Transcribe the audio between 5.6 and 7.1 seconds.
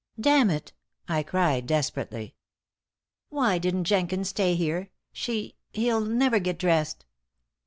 he'll never get dressed!"